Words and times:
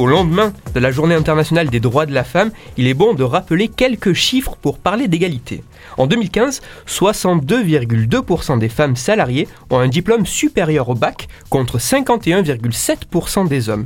Au 0.00 0.06
lendemain 0.06 0.54
de 0.74 0.80
la 0.80 0.90
Journée 0.90 1.14
internationale 1.14 1.68
des 1.68 1.78
droits 1.78 2.06
de 2.06 2.14
la 2.14 2.24
femme, 2.24 2.52
il 2.78 2.86
est 2.86 2.94
bon 2.94 3.12
de 3.12 3.22
rappeler 3.22 3.68
quelques 3.68 4.14
chiffres 4.14 4.56
pour 4.56 4.78
parler 4.78 5.08
d'égalité. 5.08 5.62
En 5.98 6.06
2015, 6.06 6.62
62,2% 6.88 8.58
des 8.58 8.70
femmes 8.70 8.96
salariées 8.96 9.46
ont 9.68 9.78
un 9.78 9.88
diplôme 9.88 10.24
supérieur 10.24 10.88
au 10.88 10.94
bac 10.94 11.28
contre 11.50 11.76
51,7% 11.76 13.46
des 13.46 13.68
hommes. 13.68 13.84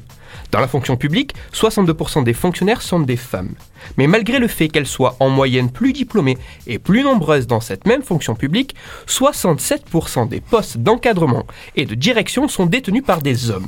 Dans 0.53 0.61
la 0.61 0.69
fonction 0.69 0.97
publique, 0.97 1.35
62% 1.53 2.23
des 2.23 2.33
fonctionnaires 2.33 2.83
sont 2.83 3.01
des 3.01 3.17
femmes. 3.17 3.55
Mais 3.97 4.07
malgré 4.07 4.39
le 4.39 4.47
fait 4.47 4.69
qu'elles 4.69 4.87
soient 4.87 5.17
en 5.19 5.31
moyenne 5.31 5.69
plus 5.69 5.93
diplômées 5.93 6.39
et 6.69 6.79
plus 6.79 7.03
nombreuses 7.03 7.49
dans 7.49 7.61
cette 7.61 7.89
même 7.89 8.05
fonction 8.05 8.37
publique, 8.37 8.77
67% 9.09 10.29
des 10.29 10.41
postes 10.41 10.79
d'encadrement 10.79 11.45
et 11.75 11.87
de 11.87 11.97
direction 11.97 12.47
sont 12.47 12.67
détenus 12.67 13.03
par 13.05 13.21
des 13.21 13.51
hommes. 13.51 13.67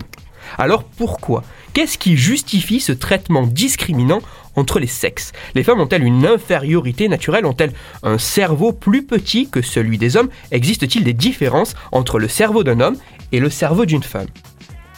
Alors 0.58 0.84
pourquoi? 0.84 1.42
Qu'est-ce 1.72 1.98
qui 1.98 2.16
justifie 2.16 2.80
ce 2.80 2.92
traitement 2.92 3.46
discriminant 3.46 4.20
entre 4.54 4.78
les 4.78 4.86
sexes? 4.86 5.32
Les 5.54 5.62
femmes 5.62 5.80
ont-elles 5.80 6.04
une 6.04 6.26
infériorité 6.26 7.08
naturelle? 7.08 7.46
Ont-elles 7.46 7.72
un 8.02 8.18
cerveau 8.18 8.72
plus 8.72 9.04
petit 9.04 9.48
que 9.48 9.62
celui 9.62 9.98
des 9.98 10.16
hommes? 10.16 10.30
Existe-t-il 10.50 11.04
des 11.04 11.12
différences 11.12 11.74
entre 11.92 12.18
le 12.18 12.28
cerveau 12.28 12.64
d'un 12.64 12.80
homme 12.80 12.96
et 13.32 13.40
le 13.40 13.50
cerveau 13.50 13.84
d'une 13.84 14.02
femme? 14.02 14.28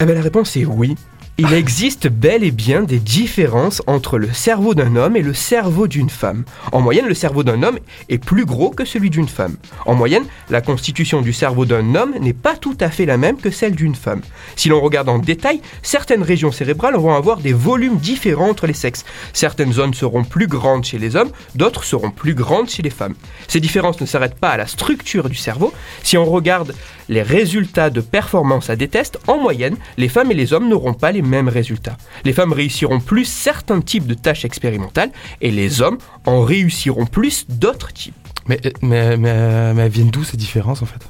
Eh 0.00 0.04
bien 0.04 0.14
la 0.14 0.22
réponse 0.22 0.56
est 0.56 0.64
oui. 0.64 0.94
Il 1.40 1.52
existe 1.52 2.08
bel 2.08 2.42
et 2.42 2.50
bien 2.50 2.82
des 2.82 2.98
différences 2.98 3.80
entre 3.86 4.18
le 4.18 4.32
cerveau 4.32 4.74
d'un 4.74 4.96
homme 4.96 5.16
et 5.16 5.22
le 5.22 5.34
cerveau 5.34 5.86
d'une 5.86 6.10
femme. 6.10 6.42
En 6.72 6.80
moyenne, 6.80 7.06
le 7.06 7.14
cerveau 7.14 7.44
d'un 7.44 7.62
homme 7.62 7.78
est 8.08 8.18
plus 8.18 8.44
gros 8.44 8.70
que 8.70 8.84
celui 8.84 9.08
d'une 9.08 9.28
femme. 9.28 9.54
En 9.86 9.94
moyenne, 9.94 10.24
la 10.50 10.60
constitution 10.60 11.22
du 11.22 11.32
cerveau 11.32 11.64
d'un 11.64 11.94
homme 11.94 12.14
n'est 12.20 12.32
pas 12.32 12.56
tout 12.56 12.76
à 12.80 12.90
fait 12.90 13.06
la 13.06 13.18
même 13.18 13.36
que 13.36 13.52
celle 13.52 13.76
d'une 13.76 13.94
femme. 13.94 14.22
Si 14.56 14.68
l'on 14.68 14.80
regarde 14.80 15.08
en 15.08 15.20
détail, 15.20 15.60
certaines 15.80 16.24
régions 16.24 16.50
cérébrales 16.50 16.96
vont 16.96 17.14
avoir 17.14 17.36
des 17.36 17.52
volumes 17.52 17.98
différents 17.98 18.50
entre 18.50 18.66
les 18.66 18.72
sexes. 18.72 19.04
Certaines 19.32 19.72
zones 19.72 19.94
seront 19.94 20.24
plus 20.24 20.48
grandes 20.48 20.86
chez 20.86 20.98
les 20.98 21.14
hommes, 21.14 21.30
d'autres 21.54 21.84
seront 21.84 22.10
plus 22.10 22.34
grandes 22.34 22.68
chez 22.68 22.82
les 22.82 22.90
femmes. 22.90 23.14
Ces 23.46 23.60
différences 23.60 24.00
ne 24.00 24.06
s'arrêtent 24.06 24.40
pas 24.40 24.50
à 24.50 24.56
la 24.56 24.66
structure 24.66 25.28
du 25.28 25.36
cerveau. 25.36 25.72
Si 26.02 26.18
on 26.18 26.24
regarde 26.24 26.74
les 27.08 27.22
résultats 27.22 27.90
de 27.90 28.00
performance 28.00 28.70
à 28.70 28.76
des 28.76 28.88
tests, 28.88 29.20
en 29.28 29.38
moyenne, 29.38 29.76
les 29.98 30.08
femmes 30.08 30.32
et 30.32 30.34
les 30.34 30.52
hommes 30.52 30.68
n'auront 30.68 30.94
pas 30.94 31.12
les 31.12 31.22
mêmes 31.28 31.48
résultats. 31.48 31.96
Les 32.24 32.32
femmes 32.32 32.52
réussiront 32.52 33.00
plus 33.00 33.24
certains 33.24 33.80
types 33.80 34.06
de 34.06 34.14
tâches 34.14 34.44
expérimentales 34.44 35.10
et 35.40 35.50
les 35.50 35.82
hommes 35.82 35.98
en 36.26 36.42
réussiront 36.42 37.06
plus 37.06 37.46
d'autres 37.48 37.92
types. 37.92 38.14
Mais, 38.46 38.60
mais, 38.82 39.16
mais, 39.16 39.74
mais 39.74 39.82
elles 39.82 39.90
viennent 39.90 40.10
d'où 40.10 40.24
ces 40.24 40.36
différences 40.36 40.82
en 40.82 40.86
fait 40.86 41.00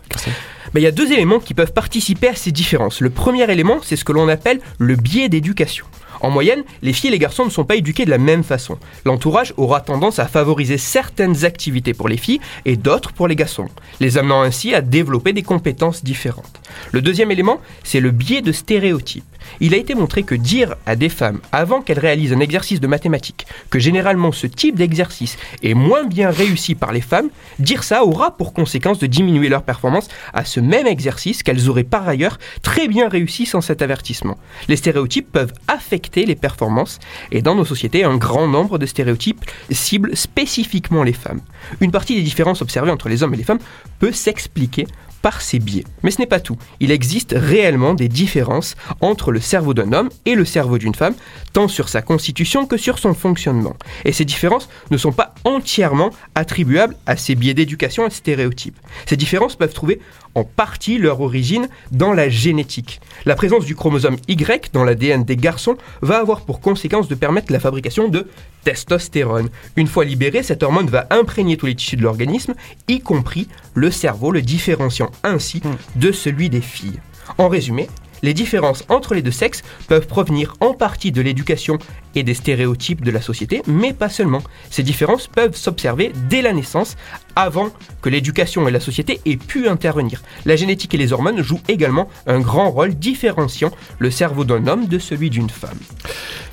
il 0.77 0.83
y 0.83 0.86
a 0.86 0.92
deux 0.92 1.12
éléments 1.12 1.41
qui 1.41 1.55
peuvent 1.55 1.72
participer 1.72 2.28
à 2.28 2.34
ces 2.34 2.52
différences. 2.52 3.00
Le 3.00 3.10
premier 3.10 3.50
élément, 3.50 3.78
c'est 3.83 3.97
ce 3.97 4.05
que 4.05 4.12
l'on 4.12 4.28
appelle 4.28 4.60
le 4.78 4.97
biais 4.97 5.28
d'éducation. 5.28 5.86
En 6.20 6.30
moyenne, 6.30 6.64
les 6.83 6.92
filles 6.92 7.08
et 7.08 7.12
les 7.12 7.19
garçons 7.19 7.44
ne 7.44 7.50
sont 7.50 7.64
pas 7.64 7.77
éduqués 7.77 8.05
de 8.05 8.11
la 8.11 8.19
même 8.19 8.42
façon. 8.42 8.78
L'entourage 9.05 9.55
aura 9.56 9.80
tendance 9.80 10.19
à 10.19 10.27
favoriser 10.27 10.78
certaines 10.78 11.44
activités 11.44 11.94
pour 11.94 12.08
les 12.08 12.16
filles 12.16 12.41
et 12.64 12.77
d'autres 12.77 13.12
pour 13.12 13.28
les 13.28 13.36
garçons, 13.36 13.69
les 14.00 14.19
amenant 14.19 14.43
ainsi 14.43 14.75
à 14.75 14.81
développer 14.81 15.32
des 15.32 15.43
compétences 15.43 16.04
différentes. 16.04 16.60
Le 16.93 17.03
deuxième 17.03 17.31
élément, 17.31 17.60
c'est 17.84 18.00
le 18.00 18.10
biais 18.10 18.43
de 18.43 18.53
stéréotypes 18.53 19.25
il 19.60 19.75
a 19.75 19.76
été 19.76 19.94
montré 19.94 20.22
que 20.22 20.34
dire 20.34 20.76
à 20.87 20.97
des 20.97 21.09
femmes, 21.09 21.41
avant 21.53 21.81
qu'elles 21.81 21.98
réalisent 21.98 22.32
un 22.32 22.41
exercice 22.41 22.81
de 22.81 22.87
mathématiques, 22.87 23.47
que 23.70 23.78
généralement 23.78 24.32
ce 24.32 24.47
type 24.47 24.76
d'exercice 24.76 25.37
est 25.62 25.75
moins 25.75 26.04
bien 26.04 26.31
réussi 26.31 26.75
par 26.75 26.93
les 26.93 27.00
femmes, 27.00 27.31
dire 27.59 27.82
ça 27.82 28.04
aura 28.04 28.37
pour 28.37 28.53
conséquence 28.53 28.98
de 28.98 29.06
diminuer 29.06 29.48
leur 29.48 29.62
performance 29.62 30.09
à 30.32 30.44
ce 30.44 30.60
même 30.60 30.87
exercice 30.87 31.43
qu'elles 31.43 31.69
auraient 31.69 31.84
par 31.84 32.09
ailleurs 32.09 32.38
très 32.62 32.88
bien 32.88 33.09
réussi 33.09 33.47
sans 33.47 33.60
cet 33.60 33.82
avertissement. 33.82 34.38
Les 34.69 34.76
stéréotypes 34.76 35.31
peuvent 35.31 35.53
affecter 35.66 36.07
les 36.16 36.34
performances, 36.34 36.98
et 37.30 37.42
dans 37.42 37.54
nos 37.54 37.64
sociétés, 37.64 38.04
un 38.04 38.16
grand 38.16 38.48
nombre 38.48 38.78
de 38.78 38.86
stéréotypes 38.86 39.44
ciblent 39.70 40.16
spécifiquement 40.16 41.02
les 41.02 41.12
femmes. 41.12 41.41
Une 41.80 41.91
partie 41.91 42.16
des 42.16 42.22
différences 42.22 42.62
observées 42.62 42.91
entre 42.91 43.08
les 43.08 43.22
hommes 43.22 43.34
et 43.34 43.38
les 43.38 43.44
femmes 43.44 43.58
peut 43.98 44.12
s'expliquer 44.12 44.86
par 45.23 45.41
ces 45.43 45.59
biais. 45.59 45.84
Mais 46.03 46.11
ce 46.11 46.21
n'est 46.21 46.27
pas 46.27 46.41
tout. 46.41 46.56
Il 46.81 46.91
existe 46.91 47.34
réellement 47.37 47.95
des 47.95 48.09
différences 48.09 48.77
entre 49.01 49.33
le 49.33 49.41
cerveau 49.41 49.75
d'un 49.75 49.93
homme 49.93 50.11
et 50.25 50.34
le 50.34 50.45
cerveau 50.45 50.79
d'une 50.79 50.95
femme, 50.95 51.15
tant 51.53 51.69
sur 51.69 51.89
sa 51.89 52.03
constitution 52.03 52.67
que 52.67 52.77
sur 52.77 52.99
son 52.99 53.15
fonctionnement. 53.15 53.77
Et 54.05 54.12
ces 54.12 54.25
différences 54.25 54.69
ne 54.91 54.97
sont 54.97 55.12
pas 55.12 55.34
entièrement 55.45 56.11
attribuables 56.34 56.97
à 57.06 57.17
ces 57.17 57.34
biais 57.34 57.55
d'éducation 57.55 58.06
et 58.06 58.11
stéréotypes. 58.11 58.79
Ces 59.06 59.17
différences 59.17 59.56
peuvent 59.56 59.73
trouver 59.73 60.01
en 60.34 60.45
partie 60.45 60.99
leur 60.99 61.21
origine 61.21 61.69
dans 61.91 62.12
la 62.12 62.29
génétique. 62.29 63.00
La 63.25 63.35
présence 63.35 63.65
du 63.65 63.75
chromosome 63.75 64.17
Y 64.29 64.71
dans 64.73 64.85
l'ADN 64.85 65.25
des 65.25 65.37
garçons 65.37 65.77
va 66.00 66.19
avoir 66.19 66.43
pour 66.43 66.61
conséquence 66.61 67.09
de 67.09 67.15
permettre 67.15 67.53
la 67.53 67.61
fabrication 67.61 68.09
de 68.09 68.29
testostérone. 68.65 69.49
Une 69.77 69.87
fois 69.87 70.05
libérée, 70.05 70.43
cette 70.43 70.62
hormone 70.62 70.89
va 70.89 71.06
imprégner 71.11 71.56
tous 71.56 71.67
les 71.67 71.75
tissus 71.75 71.97
de 71.97 72.03
l'organisme, 72.03 72.55
y 72.87 73.00
compris 73.00 73.49
le 73.75 73.91
cerveau, 73.91 74.31
le 74.31 74.43
différenciant 74.43 75.07
ainsi 75.24 75.62
de 75.96 76.12
celui 76.12 76.50
des 76.50 76.60
filles. 76.60 77.00
En 77.36 77.48
résumé, 77.48 77.88
les 78.22 78.34
différences 78.34 78.84
entre 78.88 79.14
les 79.14 79.22
deux 79.22 79.30
sexes 79.30 79.62
peuvent 79.86 80.06
provenir 80.06 80.54
en 80.60 80.74
partie 80.74 81.12
de 81.12 81.20
l'éducation 81.20 81.78
et 82.14 82.22
des 82.22 82.34
stéréotypes 82.34 83.04
de 83.04 83.10
la 83.10 83.20
société, 83.20 83.62
mais 83.66 83.92
pas 83.92 84.08
seulement. 84.08 84.42
Ces 84.70 84.82
différences 84.82 85.28
peuvent 85.28 85.54
s'observer 85.54 86.12
dès 86.28 86.42
la 86.42 86.52
naissance, 86.52 86.96
avant 87.36 87.70
que 88.02 88.08
l'éducation 88.08 88.66
et 88.66 88.72
la 88.72 88.80
société 88.80 89.20
aient 89.24 89.36
pu 89.36 89.69
intervenir. 89.69 90.22
La 90.44 90.56
génétique 90.56 90.94
et 90.94 90.98
les 90.98 91.12
hormones 91.12 91.42
jouent 91.42 91.60
également 91.69 92.08
un 92.26 92.40
grand 92.40 92.70
rôle 92.70 92.94
différenciant 92.94 93.70
le 93.98 94.10
cerveau 94.10 94.44
d'un 94.44 94.66
homme 94.66 94.86
de 94.86 94.98
celui 94.98 95.30
d'une 95.30 95.50
femme. 95.50 95.78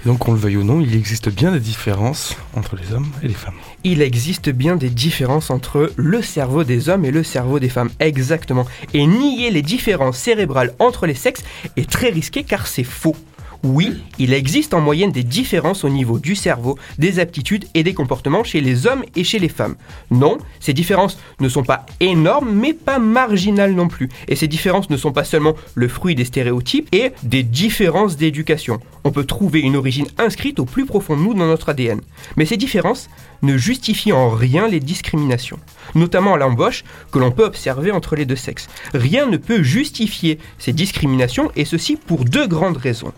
Donc, 0.06 0.20
qu'on 0.20 0.34
le 0.34 0.38
veuille 0.38 0.58
ou 0.58 0.64
non, 0.64 0.82
il 0.82 0.96
existe 0.96 1.30
bien 1.30 1.52
des 1.52 1.60
différences 1.60 2.38
entre 2.56 2.76
les 2.76 2.94
hommes 2.94 3.08
et 3.24 3.28
les 3.28 3.34
femmes. 3.34 3.56
Il 3.84 4.04
existe 4.04 4.50
bien 4.50 4.76
des 4.76 4.92
différences 4.92 5.50
entre 5.50 5.92
le 5.96 6.22
cerveau 6.22 6.64
des 6.64 6.90
hommes 6.90 7.06
et 7.06 7.12
le 7.12 7.24
cerveau 7.24 7.60
des 7.60 7.70
femmes, 7.70 7.90
exactement. 8.00 8.66
Et 8.94 9.08
nier 9.08 9.50
les 9.50 9.64
différences 9.64 10.18
cérébrales 10.18 10.74
entre 10.78 11.08
les 11.08 11.16
sexes 11.16 11.44
est 11.76 11.90
très 11.90 12.10
risqué 12.10 12.44
car 12.44 12.68
c'est 12.68 12.84
faux. 12.84 13.16
Oui, 13.64 14.04
il 14.20 14.34
existe 14.34 14.74
en 14.74 14.82
moyenne 14.82 15.12
des 15.12 15.24
différences 15.24 15.84
au 15.84 15.90
niveau 15.90 16.20
du 16.20 16.36
cerveau, 16.36 16.78
des 16.98 17.20
aptitudes 17.20 17.66
et 17.74 17.84
des 17.84 17.94
comportements 17.94 18.44
chez 18.44 18.62
les 18.62 18.88
hommes 18.88 19.04
et 19.16 19.24
chez 19.24 19.40
les 19.40 19.50
femmes. 19.50 19.76
Non, 20.12 20.38
ces 20.60 20.74
différences 20.74 21.18
ne 21.40 21.50
sont 21.50 21.64
pas 21.64 21.86
énormes, 22.00 22.52
mais 22.54 22.74
pas 22.74 23.00
marginales 23.00 23.74
non 23.74 23.88
plus. 23.88 24.10
Et 24.28 24.36
ces 24.36 24.48
différences 24.48 24.90
ne 24.90 24.98
sont 24.98 25.12
pas 25.12 25.24
seulement 25.24 25.56
le 25.74 25.88
fruit 25.88 26.16
des 26.16 26.26
stéréotypes 26.26 26.90
et 26.92 27.12
des 27.24 27.44
différences 27.44 28.18
d'éducation. 28.18 28.80
On 29.04 29.12
peut 29.12 29.26
trouver 29.26 29.62
une 29.62 29.76
origine 29.76 30.08
inscrite 30.18 30.60
au 30.60 30.66
plus 30.66 30.86
profond 30.86 31.16
de 31.16 31.22
nous 31.22 31.34
dans 31.34 31.48
notre 31.48 31.70
ADN. 31.70 32.02
Mais 32.38 32.46
ces 32.46 32.58
différences 32.58 33.10
ne 33.42 33.58
justifient 33.58 34.14
en 34.14 34.30
rien 34.30 34.68
les 34.68 34.80
discriminations, 34.80 35.60
notamment 35.94 36.34
à 36.34 36.38
l'embauche 36.38 36.84
que 37.12 37.20
l'on 37.20 37.32
peut 37.32 37.44
observer 37.44 37.92
entre 37.92 38.16
les 38.16 38.26
deux 38.26 38.36
sexes. 38.36 38.68
Rien 38.94 39.26
ne 39.28 39.38
peut 39.38 39.64
justifier 39.64 40.40
ces 40.58 40.74
discriminations, 40.74 41.52
et 41.56 41.66
ceci 41.66 41.96
pour 41.96 42.26
deux 42.26 42.48
grandes 42.48 42.78
raisons. 42.78 43.14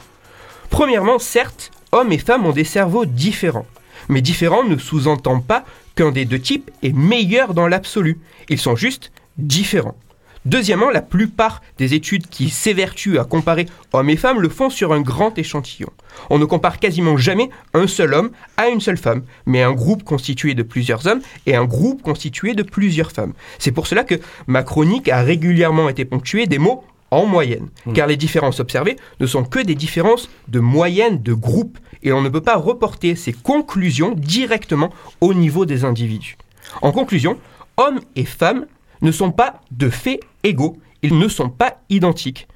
Premièrement, 0.69 1.19
certes, 1.19 1.71
hommes 1.91 2.11
et 2.11 2.17
femmes 2.17 2.45
ont 2.45 2.51
des 2.51 2.63
cerveaux 2.63 3.05
différents. 3.05 3.65
Mais 4.09 4.21
différents 4.21 4.63
ne 4.63 4.77
sous-entend 4.77 5.41
pas 5.41 5.65
qu'un 5.95 6.11
des 6.11 6.25
deux 6.25 6.39
types 6.39 6.71
est 6.83 6.95
meilleur 6.95 7.53
dans 7.53 7.67
l'absolu. 7.67 8.19
Ils 8.49 8.59
sont 8.59 8.75
juste 8.75 9.11
différents. 9.37 9.97
Deuxièmement, 10.45 10.89
la 10.89 11.01
plupart 11.01 11.61
des 11.77 11.93
études 11.93 12.27
qui 12.27 12.49
s'évertuent 12.49 13.19
à 13.19 13.25
comparer 13.25 13.65
hommes 13.91 14.09
et 14.09 14.15
femmes 14.15 14.39
le 14.39 14.47
font 14.47 14.69
sur 14.69 14.93
un 14.93 15.01
grand 15.01 15.37
échantillon. 15.37 15.89
On 16.29 16.39
ne 16.39 16.45
compare 16.45 16.79
quasiment 16.79 17.17
jamais 17.17 17.49
un 17.73 17.85
seul 17.85 18.13
homme 18.13 18.31
à 18.55 18.69
une 18.69 18.79
seule 18.79 18.97
femme, 18.97 19.23
mais 19.45 19.61
un 19.61 19.73
groupe 19.73 20.03
constitué 20.03 20.53
de 20.53 20.63
plusieurs 20.63 21.05
hommes 21.05 21.19
et 21.47 21.57
un 21.57 21.65
groupe 21.65 22.01
constitué 22.01 22.53
de 22.53 22.63
plusieurs 22.63 23.11
femmes. 23.11 23.33
C'est 23.59 23.73
pour 23.73 23.87
cela 23.87 24.05
que 24.05 24.15
ma 24.47 24.63
chronique 24.63 25.09
a 25.09 25.21
régulièrement 25.21 25.89
été 25.89 26.05
ponctuée 26.05 26.45
des 26.45 26.59
mots 26.59 26.85
en 27.11 27.25
moyenne, 27.25 27.69
mm. 27.85 27.93
car 27.93 28.07
les 28.07 28.17
différences 28.17 28.59
observées 28.59 28.97
ne 29.19 29.27
sont 29.27 29.43
que 29.43 29.59
des 29.59 29.75
différences 29.75 30.29
de 30.47 30.59
moyenne 30.59 31.21
de 31.21 31.33
groupe, 31.33 31.77
et 32.03 32.11
on 32.11 32.21
ne 32.21 32.29
peut 32.29 32.41
pas 32.41 32.57
reporter 32.57 33.15
ces 33.15 33.33
conclusions 33.33 34.13
directement 34.13 34.91
au 35.21 35.33
niveau 35.33 35.65
des 35.65 35.85
individus. 35.85 36.37
En 36.81 36.91
conclusion, 36.91 37.37
hommes 37.77 38.01
et 38.15 38.25
femmes 38.25 38.65
ne 39.01 39.11
sont 39.11 39.31
pas 39.31 39.61
de 39.71 39.89
fait 39.89 40.19
égaux, 40.43 40.77
ils 41.01 41.17
ne 41.17 41.27
sont 41.27 41.49
pas 41.49 41.81
identiques. 41.89 42.47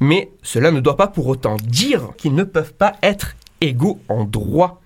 Mais 0.00 0.30
cela 0.42 0.70
ne 0.70 0.80
doit 0.80 0.96
pas 0.96 1.06
pour 1.06 1.26
autant 1.26 1.56
dire 1.56 2.10
qu'ils 2.16 2.34
ne 2.34 2.44
peuvent 2.44 2.74
pas 2.74 2.92
être 3.02 3.34
égaux 3.60 3.98
en 4.08 4.24
droit. 4.24 4.80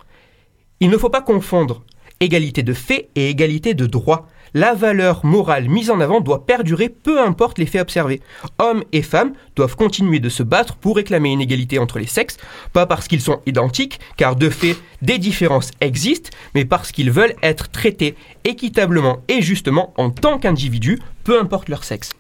Il 0.79 0.91
ne 0.91 0.97
faut 0.97 1.11
pas 1.11 1.21
confondre 1.23 1.83
égalité 2.21 2.63
de 2.63 2.75
fait 2.75 3.09
et 3.17 3.31
égalité 3.31 3.73
de 3.73 3.87
droit. 3.87 4.29
La 4.53 4.75
valeur 4.75 5.25
morale 5.25 5.69
mise 5.69 5.91
en 5.91 6.01
avant 6.01 6.21
doit 6.21 6.45
perdurer 6.45 6.91
peu 6.91 7.21
importe 7.21 7.59
les 7.59 7.67
faits 7.67 7.81
observés. 7.81 8.21
Hommes 8.59 8.85
et 8.93 9.01
femmes 9.01 9.33
doivent 9.57 9.77
continuer 9.77 10.19
de 10.19 10.29
se 10.29 10.43
battre 10.43 10.77
pour 10.77 10.97
réclamer 10.97 11.33
une 11.33 11.41
égalité 11.41 11.79
entre 11.79 11.99
les 11.99 12.07
sexes, 12.07 12.37
pas 12.73 12.85
parce 12.85 13.09
qu'ils 13.09 13.23
sont 13.23 13.41
identiques, 13.47 14.01
car 14.17 14.37
de 14.37 14.51
fait, 14.51 14.77
des 15.03 15.19
différences 15.19 15.71
existent, 15.81 16.31
mais 16.55 16.65
parce 16.67 16.93
qu'ils 16.93 17.11
veulent 17.11 17.37
être 17.43 17.71
traités 17.71 18.17
équitablement 18.45 19.21
et 19.29 19.41
justement 19.41 19.95
en 19.97 20.11
tant 20.11 20.39
qu'individus, 20.39 20.99
peu 21.25 21.41
importe 21.41 21.69
leur 21.69 21.85
sexe. 21.85 22.11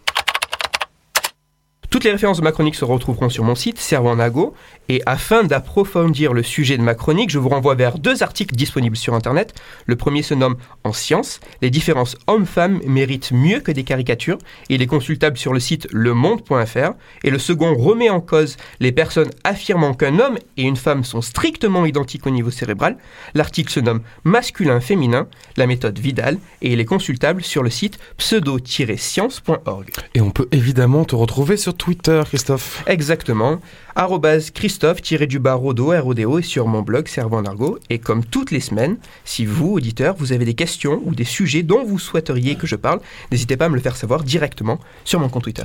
Toutes 2.00 2.06
les 2.06 2.12
références 2.12 2.38
de 2.38 2.44
ma 2.44 2.52
chronique 2.52 2.76
se 2.76 2.86
retrouveront 2.86 3.28
sur 3.28 3.44
mon 3.44 3.54
site 3.54 3.78
Servanago 3.78 4.54
et 4.88 5.02
afin 5.04 5.44
d'approfondir 5.44 6.32
le 6.32 6.42
sujet 6.42 6.78
de 6.78 6.82
ma 6.82 6.94
chronique, 6.94 7.28
je 7.28 7.38
vous 7.38 7.50
renvoie 7.50 7.74
vers 7.74 7.98
deux 7.98 8.22
articles 8.22 8.56
disponibles 8.56 8.96
sur 8.96 9.14
internet. 9.14 9.52
Le 9.84 9.96
premier 9.96 10.22
se 10.22 10.32
nomme 10.32 10.56
En 10.82 10.94
science, 10.94 11.40
les 11.60 11.68
différences 11.68 12.16
hommes-femmes 12.26 12.80
méritent 12.86 13.32
mieux 13.32 13.60
que 13.60 13.70
des 13.70 13.84
caricatures 13.84 14.38
il 14.70 14.80
est 14.80 14.86
consultable 14.86 15.36
sur 15.36 15.52
le 15.52 15.60
site 15.60 15.88
lemonde.fr 15.92 16.92
et 17.22 17.28
le 17.30 17.38
second 17.38 17.76
remet 17.76 18.08
en 18.08 18.22
cause 18.22 18.56
les 18.80 18.92
personnes 18.92 19.30
affirmant 19.44 19.92
qu'un 19.92 20.18
homme 20.18 20.38
et 20.56 20.62
une 20.62 20.76
femme 20.76 21.04
sont 21.04 21.20
strictement 21.20 21.84
identiques 21.84 22.26
au 22.26 22.30
niveau 22.30 22.50
cérébral. 22.50 22.96
L'article 23.34 23.70
se 23.70 23.80
nomme 23.80 24.00
Masculin-féminin, 24.24 25.28
la 25.58 25.66
méthode 25.66 25.98
Vidal 25.98 26.38
et 26.62 26.72
il 26.72 26.80
est 26.80 26.86
consultable 26.86 27.44
sur 27.44 27.62
le 27.62 27.68
site 27.68 27.98
pseudo-science.org. 28.16 29.90
Et 30.14 30.22
on 30.22 30.30
peut 30.30 30.48
évidemment 30.50 31.04
te 31.04 31.14
retrouver 31.14 31.58
sur 31.58 31.74
Twitter, 31.74 31.89
Christophe. 31.96 32.82
Exactement. 32.86 33.60
Arrobase 33.94 34.50
Christophe-Rodo, 34.50 35.92
RODO 36.00 36.38
et 36.38 36.42
sur 36.42 36.66
mon 36.66 36.82
blog 36.82 37.08
Cerveau 37.08 37.36
en 37.36 37.44
Argot. 37.44 37.78
Et 37.90 37.98
comme 37.98 38.24
toutes 38.24 38.50
les 38.50 38.60
semaines, 38.60 38.96
si 39.24 39.46
vous, 39.46 39.72
auditeurs, 39.72 40.14
vous 40.16 40.32
avez 40.32 40.44
des 40.44 40.54
questions 40.54 41.02
ou 41.04 41.14
des 41.14 41.24
sujets 41.24 41.62
dont 41.62 41.84
vous 41.84 41.98
souhaiteriez 41.98 42.56
que 42.56 42.66
je 42.66 42.76
parle, 42.76 43.00
n'hésitez 43.30 43.56
pas 43.56 43.66
à 43.66 43.68
me 43.68 43.74
le 43.74 43.80
faire 43.80 43.96
savoir 43.96 44.22
directement 44.22 44.78
sur 45.04 45.20
mon 45.20 45.28
compte 45.28 45.44
Twitter. 45.44 45.64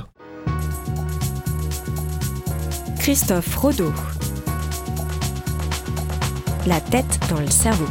Christophe 2.98 3.54
Rodeau. 3.56 3.92
La 6.66 6.80
tête 6.80 7.20
dans 7.30 7.40
le 7.40 7.50
cerveau. 7.50 7.86